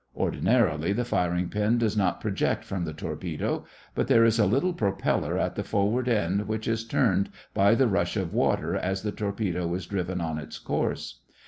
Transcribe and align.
Ordinarily, 0.17 0.93
the 0.93 1.05
firing 1.05 1.47
pin 1.49 1.77
does 1.77 1.95
not 1.95 2.19
project 2.19 2.65
from 2.65 2.85
the 2.85 2.91
torpedo, 2.91 3.65
but 3.93 4.07
there 4.07 4.25
is 4.25 4.39
a 4.39 4.47
little 4.47 4.73
propeller 4.73 5.37
at 5.37 5.53
the 5.53 5.63
forward 5.63 6.09
end 6.09 6.47
which 6.47 6.67
is 6.67 6.83
turned 6.87 7.29
by 7.53 7.75
the 7.75 7.87
rush 7.87 8.17
of 8.17 8.33
water 8.33 8.75
as 8.75 9.03
the 9.03 9.11
torpedo 9.11 9.71
is 9.75 9.85
driven 9.85 10.19
on 10.19 10.39
its 10.39 10.57
course. 10.57 11.19